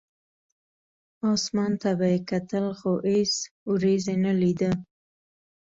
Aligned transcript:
اسمان 1.33 1.71
ته 1.81 1.89
به 1.97 2.07
یې 2.13 2.19
کتل، 2.29 2.65
خو 2.79 2.91
هېڅ 3.13 3.33
ورېځ 3.71 4.03
یې 4.11 4.17
نه 4.25 4.33
لیده. 4.41 4.71